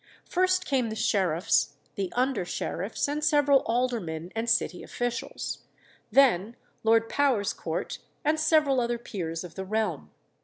[0.25, 5.59] First came the sheriffs, the under sheriffs, and several aldermen and city officials,
[6.11, 10.09] then Lord Powerscourt and several other peers of the realm.